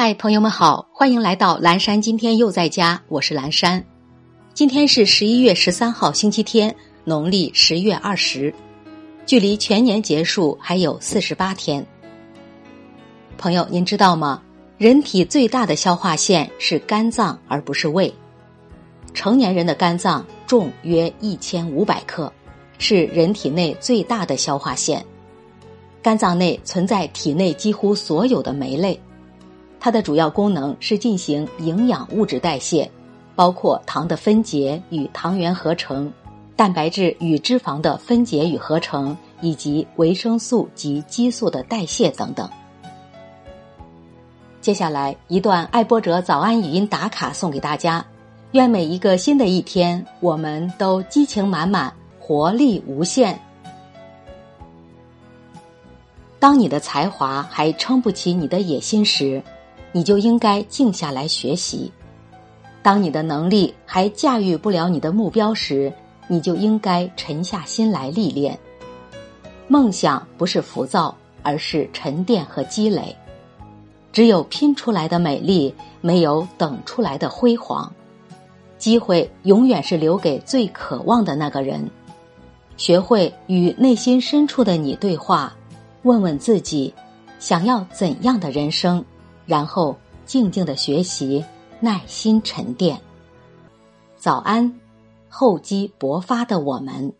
[0.00, 2.00] 嗨，朋友们好，欢迎来到蓝山。
[2.00, 3.84] 今天又在家，我是蓝山。
[4.54, 8.54] 今天是十一月十三号，星期天，农历十月二十，
[9.26, 11.84] 距离全年结束还有四十八天。
[13.36, 14.40] 朋友，您知道吗？
[14.76, 18.14] 人体最大的消化腺是肝脏，而不是胃。
[19.12, 22.32] 成年人的肝脏重约一千五百克，
[22.78, 25.04] 是人体内最大的消化腺。
[26.00, 28.96] 肝脏内存在体内几乎所有的酶类。
[29.80, 32.90] 它的主要功能是进行营养物质代谢，
[33.36, 36.12] 包括糖的分解与糖原合成、
[36.56, 42.50] 蛋白质与脂肪的分解与合成，以及维生素及激素的代谢等等。
[44.60, 48.04] 接下来一段爱播者早安语音打卡送给大家，
[48.50, 53.40] 愿每一个新的一天，我们都激情满满，活力无限。
[56.40, 59.40] 当你的才华还撑不起你的野心时。
[59.98, 61.90] 你就应该静下来学习。
[62.84, 65.92] 当你的能力还驾驭不了你的目标时，
[66.28, 68.56] 你就应该沉下心来历练。
[69.66, 73.12] 梦想不是浮躁，而是沉淀和积累。
[74.12, 77.92] 只有拼出来的美丽，没有等出来的辉煌。
[78.78, 81.90] 机会永远是留给最渴望的那个人。
[82.76, 85.52] 学会与内心深处的你对话，
[86.04, 86.94] 问问自己，
[87.40, 89.04] 想要怎样的人生。
[89.48, 89.96] 然后
[90.26, 91.42] 静静的学习，
[91.80, 93.00] 耐心沉淀。
[94.14, 94.78] 早安，
[95.30, 97.14] 厚积薄发的我们。